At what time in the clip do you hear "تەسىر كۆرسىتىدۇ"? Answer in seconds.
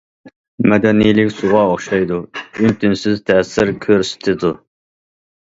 3.29-4.53